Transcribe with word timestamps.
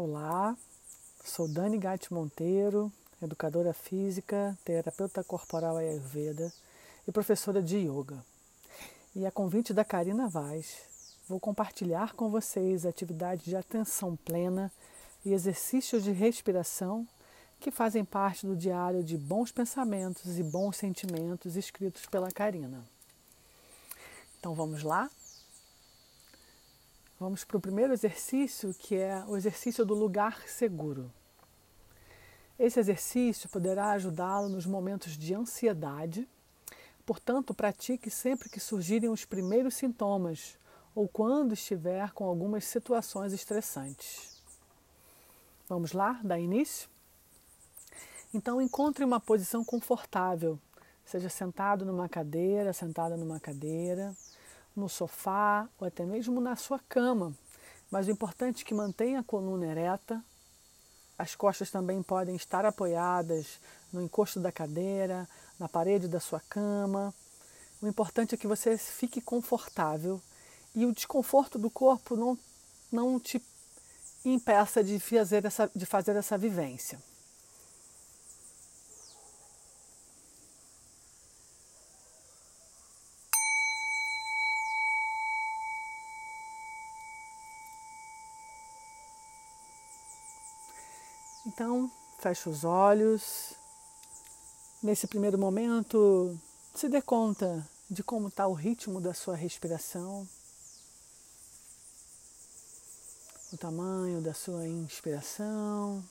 Olá, 0.00 0.56
sou 1.24 1.48
Dani 1.48 1.76
Gatti 1.76 2.14
Monteiro, 2.14 2.92
educadora 3.20 3.72
física, 3.72 4.56
terapeuta 4.64 5.24
corporal 5.24 5.76
Ayurveda 5.76 6.52
e 7.04 7.10
professora 7.10 7.60
de 7.60 7.78
yoga. 7.78 8.24
E 9.12 9.26
a 9.26 9.32
convite 9.32 9.74
da 9.74 9.84
Karina 9.84 10.28
Vaz, 10.28 10.82
vou 11.28 11.40
compartilhar 11.40 12.12
com 12.12 12.30
vocês 12.30 12.86
atividades 12.86 13.44
de 13.44 13.56
atenção 13.56 14.14
plena 14.14 14.70
e 15.24 15.32
exercícios 15.32 16.04
de 16.04 16.12
respiração 16.12 17.04
que 17.58 17.72
fazem 17.72 18.04
parte 18.04 18.46
do 18.46 18.54
diário 18.54 19.02
de 19.02 19.18
bons 19.18 19.50
pensamentos 19.50 20.38
e 20.38 20.44
bons 20.44 20.76
sentimentos 20.76 21.56
escritos 21.56 22.06
pela 22.06 22.30
Karina. 22.30 22.84
Então 24.38 24.54
vamos 24.54 24.84
lá? 24.84 25.10
Vamos 27.20 27.42
para 27.44 27.56
o 27.56 27.60
primeiro 27.60 27.92
exercício, 27.92 28.72
que 28.72 28.94
é 28.94 29.24
o 29.26 29.36
exercício 29.36 29.84
do 29.84 29.92
lugar 29.92 30.48
seguro. 30.48 31.12
Esse 32.56 32.78
exercício 32.78 33.48
poderá 33.48 33.90
ajudá-lo 33.90 34.48
nos 34.48 34.64
momentos 34.66 35.18
de 35.18 35.34
ansiedade, 35.34 36.28
portanto, 37.04 37.52
pratique 37.52 38.08
sempre 38.08 38.48
que 38.48 38.60
surgirem 38.60 39.10
os 39.10 39.24
primeiros 39.24 39.74
sintomas 39.74 40.56
ou 40.94 41.08
quando 41.08 41.54
estiver 41.54 42.12
com 42.12 42.24
algumas 42.24 42.64
situações 42.64 43.32
estressantes. 43.32 44.40
Vamos 45.68 45.92
lá, 45.92 46.20
dar 46.22 46.38
início? 46.38 46.88
Então, 48.32 48.62
encontre 48.62 49.04
uma 49.04 49.18
posição 49.18 49.64
confortável, 49.64 50.56
seja 51.04 51.28
sentado 51.28 51.84
numa 51.84 52.08
cadeira, 52.08 52.72
sentada 52.72 53.16
numa 53.16 53.40
cadeira 53.40 54.14
no 54.78 54.88
sofá 54.88 55.68
ou 55.78 55.86
até 55.86 56.04
mesmo 56.04 56.40
na 56.40 56.56
sua 56.56 56.78
cama. 56.88 57.34
Mas 57.90 58.06
o 58.06 58.10
importante 58.10 58.62
é 58.62 58.66
que 58.66 58.74
mantenha 58.74 59.20
a 59.20 59.24
coluna 59.24 59.66
ereta. 59.66 60.22
As 61.18 61.34
costas 61.34 61.70
também 61.70 62.02
podem 62.02 62.36
estar 62.36 62.64
apoiadas 62.64 63.58
no 63.92 64.02
encosto 64.02 64.38
da 64.38 64.52
cadeira, 64.52 65.28
na 65.58 65.68
parede 65.68 66.06
da 66.06 66.20
sua 66.20 66.40
cama. 66.48 67.12
O 67.82 67.86
importante 67.86 68.34
é 68.34 68.38
que 68.38 68.46
você 68.46 68.76
fique 68.78 69.20
confortável 69.20 70.20
e 70.74 70.86
o 70.86 70.92
desconforto 70.92 71.58
do 71.58 71.70
corpo 71.70 72.16
não, 72.16 72.38
não 72.92 73.18
te 73.18 73.42
impeça 74.24 74.82
de 74.84 74.98
fazer 75.00 75.44
essa, 75.44 75.70
de 75.74 75.86
fazer 75.86 76.14
essa 76.16 76.36
vivência. 76.36 77.00
Então, 91.46 91.90
feche 92.18 92.48
os 92.48 92.64
olhos. 92.64 93.54
Nesse 94.82 95.06
primeiro 95.06 95.38
momento, 95.38 96.38
se 96.74 96.88
dê 96.88 97.00
conta 97.00 97.66
de 97.90 98.02
como 98.02 98.28
está 98.28 98.46
o 98.46 98.52
ritmo 98.52 99.00
da 99.00 99.14
sua 99.14 99.34
respiração, 99.34 100.28
o 103.52 103.56
tamanho 103.56 104.20
da 104.20 104.34
sua 104.34 104.68
inspiração 104.68 106.04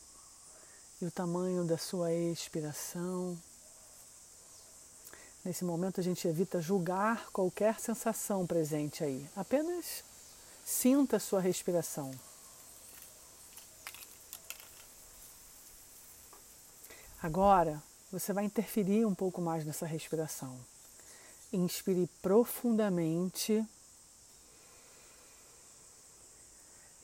e 1.01 1.05
o 1.05 1.11
tamanho 1.11 1.63
da 1.63 1.77
sua 1.77 2.11
expiração. 2.11 3.37
Nesse 5.45 5.63
momento, 5.63 6.01
a 6.01 6.03
gente 6.03 6.27
evita 6.27 6.59
julgar 6.59 7.29
qualquer 7.31 7.79
sensação 7.79 8.45
presente 8.45 9.03
aí, 9.03 9.29
apenas 9.35 10.03
sinta 10.65 11.17
a 11.17 11.19
sua 11.19 11.39
respiração. 11.39 12.11
Agora 17.27 17.83
você 18.09 18.31
vai 18.31 18.45
interferir 18.45 19.05
um 19.05 19.13
pouco 19.13 19.41
mais 19.41 19.65
nessa 19.65 19.85
respiração. 19.85 20.57
Inspire 21.51 22.09
profundamente 22.21 23.67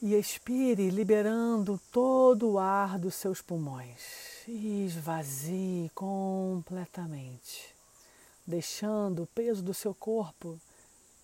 e 0.01 0.15
expire, 0.15 0.89
liberando 0.89 1.77
todo 1.91 2.51
o 2.51 2.57
ar 2.57 2.97
dos 2.97 3.15
seus 3.15 3.41
pulmões. 3.41 4.47
Esvazie 4.47 5.91
completamente, 5.93 7.75
deixando 8.47 9.23
o 9.23 9.27
peso 9.27 9.61
do 9.61 9.73
seu 9.73 9.93
corpo 9.93 10.57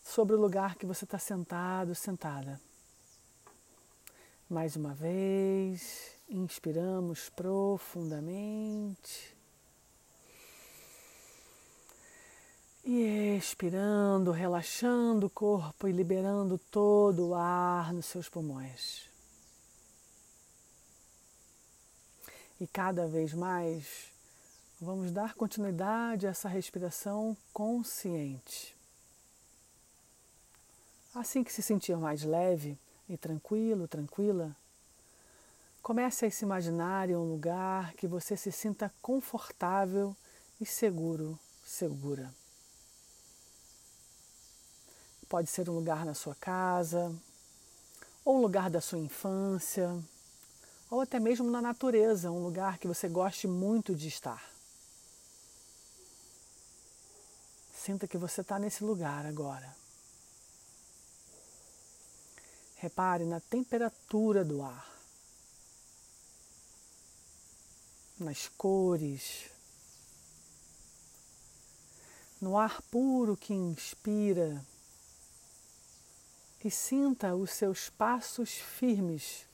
sobre 0.04 0.36
o 0.36 0.42
lugar 0.42 0.76
que 0.76 0.86
você 0.86 1.06
está 1.06 1.18
sentado, 1.18 1.96
sentada. 1.96 2.60
Mais 4.50 4.76
uma 4.76 4.94
vez, 4.94 6.19
Inspiramos 6.30 7.30
profundamente. 7.30 9.36
E 12.86 13.36
expirando, 13.36 14.32
relaxando 14.32 15.26
o 15.26 15.30
corpo 15.30 15.88
e 15.88 15.92
liberando 15.92 16.58
todo 16.58 17.30
o 17.30 17.36
ar 17.36 17.92
nos 17.92 18.06
seus 18.06 18.30
pulmões. 18.30 19.10
E 22.62 22.68
cada 22.68 23.08
vez 23.08 23.34
mais 23.34 24.12
vamos 24.80 25.12
dar 25.12 25.34
continuidade 25.34 26.28
a 26.28 26.30
essa 26.30 26.48
respiração 26.48 27.36
consciente. 27.52 28.78
Assim 31.14 31.44
que 31.44 31.52
se 31.52 31.64
sentir 31.64 31.98
mais 31.98 32.24
leve 32.24 32.78
e 33.08 33.18
tranquilo, 33.18 33.88
tranquila, 33.88 34.56
Comece 35.82 36.26
a 36.26 36.32
se 36.32 36.44
imaginar 36.46 37.10
em 37.10 37.16
um 37.16 37.32
lugar 37.32 37.94
que 37.94 38.08
você 38.08 38.36
se 38.38 38.52
sinta 38.52 38.94
confortável 39.02 40.16
e 40.60 40.66
seguro, 40.66 41.40
segura. 41.66 42.34
Pode 45.28 45.50
ser 45.50 45.70
um 45.70 45.74
lugar 45.74 46.06
na 46.06 46.14
sua 46.14 46.36
casa, 46.36 47.16
ou 48.26 48.38
um 48.38 48.42
lugar 48.42 48.70
da 48.70 48.82
sua 48.82 49.00
infância, 49.00 49.98
ou 50.90 51.02
até 51.02 51.20
mesmo 51.20 51.50
na 51.50 51.62
natureza, 51.62 52.32
um 52.32 52.44
lugar 52.44 52.78
que 52.78 52.88
você 52.88 53.08
goste 53.08 53.48
muito 53.48 53.96
de 53.96 54.08
estar. 54.08 54.44
Sinta 57.74 58.08
que 58.08 58.18
você 58.18 58.42
está 58.42 58.60
nesse 58.60 58.84
lugar 58.84 59.26
agora. 59.26 59.74
Repare 62.76 63.26
na 63.26 63.40
temperatura 63.40 64.44
do 64.44 64.62
ar. 64.62 64.99
Nas 68.20 68.50
cores, 68.50 69.50
no 72.42 72.58
ar 72.58 72.82
puro 72.84 73.38
que 73.38 73.54
inspira 73.54 74.62
e 76.64 76.70
sinta 76.70 77.34
os 77.34 77.52
seus 77.52 77.90
passos 77.90 78.52
firmes. 78.52 79.48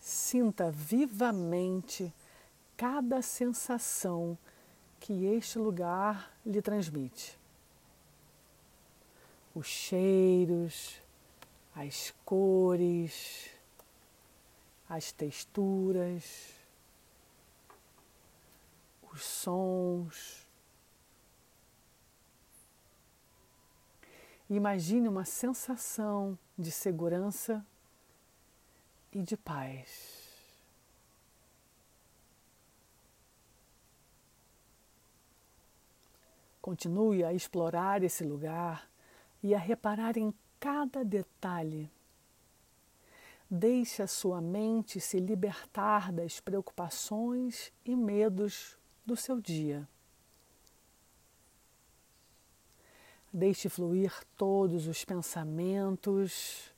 Sinta 0.00 0.70
vivamente 0.70 2.12
cada 2.76 3.20
sensação 3.20 4.38
que 5.00 5.26
este 5.26 5.58
lugar 5.58 6.32
lhe 6.46 6.62
transmite. 6.62 7.38
Os 9.54 9.66
cheiros, 9.66 11.00
as 11.74 12.14
cores, 12.24 13.50
as 14.88 15.12
texturas 15.12 16.59
os 19.12 19.24
sons. 19.24 20.48
Imagine 24.48 25.08
uma 25.08 25.24
sensação 25.24 26.38
de 26.58 26.70
segurança 26.70 27.64
e 29.12 29.22
de 29.22 29.36
paz. 29.36 30.28
Continue 36.60 37.24
a 37.24 37.32
explorar 37.32 38.02
esse 38.02 38.22
lugar 38.24 38.88
e 39.42 39.54
a 39.54 39.58
reparar 39.58 40.16
em 40.16 40.34
cada 40.58 41.04
detalhe. 41.04 41.90
Deixe 43.48 44.02
a 44.02 44.06
sua 44.06 44.40
mente 44.40 45.00
se 45.00 45.18
libertar 45.18 46.12
das 46.12 46.38
preocupações 46.38 47.72
e 47.84 47.96
medos 47.96 48.79
do 49.10 49.16
seu 49.16 49.40
dia. 49.40 49.88
Deixe 53.32 53.68
fluir 53.68 54.12
todos 54.36 54.86
os 54.86 55.04
pensamentos, 55.04 56.72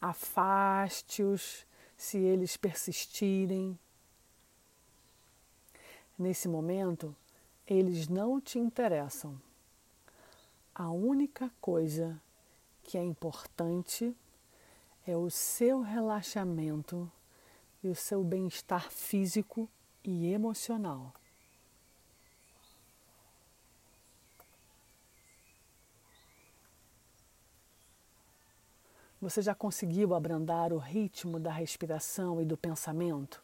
afaste-os 0.00 1.64
se 1.96 2.18
eles 2.18 2.56
persistirem. 2.56 3.78
Nesse 6.18 6.48
momento, 6.48 7.14
eles 7.64 8.08
não 8.08 8.40
te 8.40 8.58
interessam. 8.58 9.40
A 10.74 10.90
única 10.90 11.48
coisa 11.60 12.20
que 12.82 12.98
é 12.98 13.04
importante 13.04 14.16
é 15.06 15.16
o 15.16 15.30
seu 15.30 15.80
relaxamento 15.80 17.08
e 17.84 17.88
o 17.88 17.94
seu 17.94 18.24
bem-estar 18.24 18.90
físico 18.90 19.68
e 20.02 20.32
emocional. 20.32 21.14
Você 29.20 29.42
já 29.42 29.54
conseguiu 29.54 30.14
abrandar 30.14 30.72
o 30.72 30.78
ritmo 30.78 31.38
da 31.38 31.52
respiração 31.52 32.40
e 32.40 32.44
do 32.44 32.56
pensamento? 32.56 33.42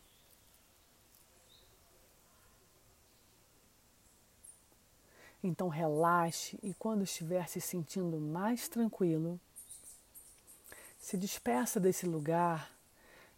Então 5.42 5.68
relaxe 5.68 6.58
e 6.62 6.72
quando 6.74 7.04
estiver 7.04 7.46
se 7.46 7.60
sentindo 7.60 8.18
mais 8.18 8.68
tranquilo, 8.68 9.38
se 10.98 11.16
despeça 11.16 11.78
desse 11.78 12.06
lugar 12.06 12.72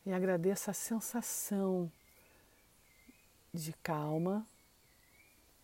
e 0.06 0.12
agradeça 0.12 0.70
a 0.70 0.74
sensação 0.74 1.90
de 3.52 3.72
calma 3.82 4.46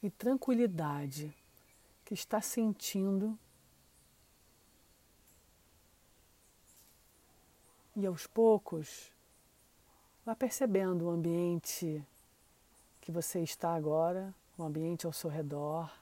e 0.02 0.10
tranquilidade 0.10 1.32
que 2.04 2.14
está 2.14 2.40
sentindo 2.40 3.38
E 7.96 8.06
aos 8.06 8.26
poucos, 8.26 9.12
vá 10.26 10.34
percebendo 10.34 11.04
o 11.04 11.10
ambiente 11.10 12.04
que 13.00 13.12
você 13.12 13.40
está 13.40 13.74
agora, 13.74 14.34
o 14.58 14.64
ambiente 14.64 15.06
ao 15.06 15.12
seu 15.12 15.30
redor, 15.30 15.92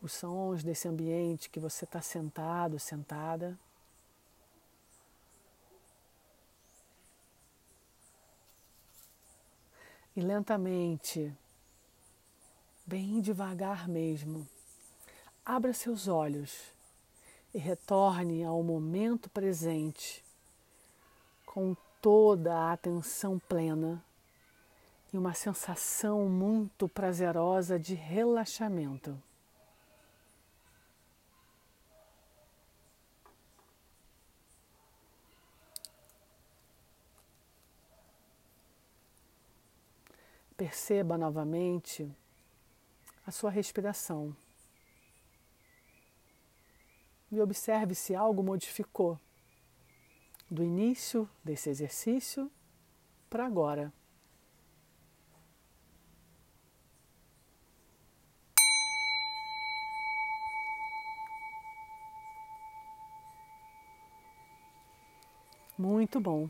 os 0.00 0.12
sons 0.12 0.62
desse 0.62 0.86
ambiente 0.86 1.48
que 1.48 1.58
você 1.58 1.84
está 1.84 2.00
sentado, 2.02 2.78
sentada. 2.78 3.58
E 10.14 10.20
lentamente, 10.20 11.34
bem 12.86 13.20
devagar 13.20 13.88
mesmo, 13.88 14.46
abra 15.44 15.72
seus 15.72 16.06
olhos 16.06 16.73
e 17.54 17.58
retorne 17.58 18.42
ao 18.42 18.60
momento 18.64 19.30
presente 19.30 20.24
com 21.46 21.76
toda 22.02 22.52
a 22.52 22.72
atenção 22.72 23.38
plena 23.38 24.04
e 25.12 25.16
uma 25.16 25.32
sensação 25.32 26.28
muito 26.28 26.88
prazerosa 26.88 27.78
de 27.78 27.94
relaxamento. 27.94 29.16
Perceba 40.56 41.16
novamente 41.16 42.10
a 43.24 43.30
sua 43.30 43.50
respiração 43.50 44.36
e 47.34 47.40
observe 47.40 47.94
se 47.94 48.14
algo 48.14 48.42
modificou 48.42 49.18
do 50.50 50.62
início 50.62 51.28
desse 51.42 51.68
exercício 51.68 52.50
para 53.28 53.44
agora. 53.44 53.92
Muito 65.76 66.20
bom. 66.20 66.48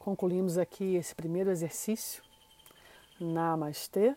Concluímos 0.00 0.58
aqui 0.58 0.96
esse 0.96 1.14
primeiro 1.14 1.48
exercício. 1.48 2.24
Namastê. 3.20 4.16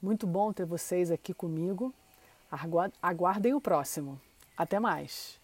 Muito 0.00 0.28
bom 0.28 0.52
ter 0.52 0.64
vocês 0.64 1.10
aqui 1.10 1.34
comigo. 1.34 1.92
Aguardem 3.02 3.52
o 3.52 3.60
próximo. 3.60 4.20
Até 4.56 4.78
mais! 4.78 5.41